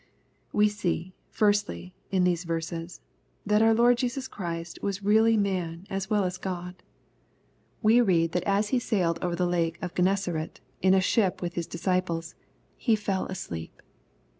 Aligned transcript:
We 0.51 0.67
see, 0.67 1.13
firstly, 1.29 1.93
in 2.09 2.23
these 2.23 2.43
verseis, 2.43 3.01
that 3.45 3.61
our 3.61 3.75
Lord 3.75 3.97
Jesua 3.99 4.31
Christ 4.31 4.79
was 4.81 5.03
really 5.03 5.37
man 5.37 5.85
as 5.91 6.07
weU 6.07 6.25
as 6.25 6.39
God. 6.39 6.81
We 7.83 8.01
read 8.01 8.31
that 8.31 8.45
262 8.45 8.47
EXPOSITOBT 8.49 8.49
THOUGHTS. 8.49 8.65
as 8.65 8.69
he 8.69 8.79
sailed 8.97 9.19
oirer 9.21 9.37
the 9.37 9.45
Lake 9.45 9.77
of 9.79 9.93
Gennesaret 9.93 10.59
in 10.81 10.93
a 10.95 11.01
ship 11.01 11.43
with 11.43 11.53
his 11.53 11.67
disciples," 11.67 12.33
he 12.87 12.95
fell 12.95 13.27
asleep." 13.27 13.83